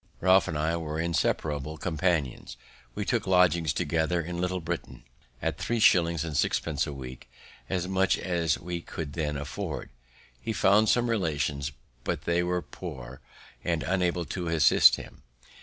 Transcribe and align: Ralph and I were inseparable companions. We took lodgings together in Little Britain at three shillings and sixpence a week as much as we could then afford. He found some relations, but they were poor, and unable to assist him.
Ralph 0.19 0.47
and 0.47 0.57
I 0.57 0.75
were 0.77 0.99
inseparable 0.99 1.77
companions. 1.77 2.57
We 2.95 3.05
took 3.05 3.27
lodgings 3.27 3.71
together 3.71 4.19
in 4.19 4.41
Little 4.41 4.59
Britain 4.59 5.03
at 5.43 5.59
three 5.59 5.79
shillings 5.79 6.23
and 6.25 6.35
sixpence 6.35 6.87
a 6.87 6.91
week 6.91 7.29
as 7.69 7.87
much 7.87 8.17
as 8.17 8.57
we 8.57 8.81
could 8.81 9.13
then 9.13 9.37
afford. 9.37 9.91
He 10.41 10.53
found 10.53 10.89
some 10.89 11.07
relations, 11.07 11.71
but 12.03 12.23
they 12.23 12.41
were 12.41 12.63
poor, 12.63 13.21
and 13.63 13.83
unable 13.83 14.25
to 14.25 14.47
assist 14.47 14.95
him. 14.95 15.21